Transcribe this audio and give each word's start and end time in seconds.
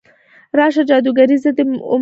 راشه 0.57 0.81
جادوګرې، 0.89 1.37
زه 1.43 1.49
دې 1.57 1.63
ومرمه 1.63 1.79
ادا 1.79 1.79
ته 1.83 1.89